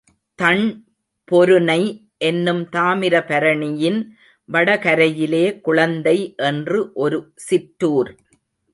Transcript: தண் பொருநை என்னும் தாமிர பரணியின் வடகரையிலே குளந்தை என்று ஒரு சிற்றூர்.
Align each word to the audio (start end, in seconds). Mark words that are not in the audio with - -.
தண் 0.35 0.63
பொருநை 1.31 1.81
என்னும் 2.17 2.63
தாமிர 2.71 3.15
பரணியின் 3.27 3.99
வடகரையிலே 4.49 5.45
குளந்தை 5.61 6.17
என்று 6.37 6.91
ஒரு 6.93 7.19
சிற்றூர். 7.35 8.11